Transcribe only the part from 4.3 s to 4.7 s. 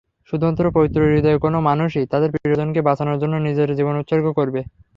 করবে।